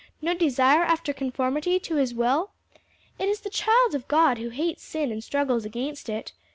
[0.19, 2.49] no desire after conformity to his will?
[3.19, 6.33] It is the child of God who hates sin and struggles against it.